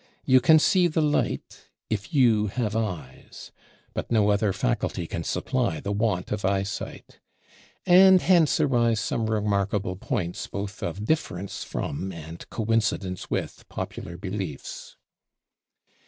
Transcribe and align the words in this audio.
You 0.25 0.41
can 0.41 0.57
see 0.57 0.87
the 0.87 0.99
light 0.99 1.65
if 1.87 2.11
you 2.11 2.47
have 2.47 2.75
eyes; 2.75 3.51
but 3.93 4.11
no 4.11 4.31
other 4.31 4.51
faculty 4.51 5.05
can 5.05 5.23
supply 5.23 5.79
the 5.79 5.91
want 5.91 6.31
of 6.31 6.43
eyesight. 6.43 7.19
And 7.85 8.19
hence 8.19 8.59
arise 8.59 8.99
some 8.99 9.29
remarkable 9.29 9.95
points 9.97 10.47
both 10.47 10.81
of 10.81 11.05
difference 11.05 11.63
from 11.63 12.11
and 12.11 12.49
coincidence 12.49 13.29
with 13.29 13.69
popular 13.69 14.17
beliefs. 14.17 14.97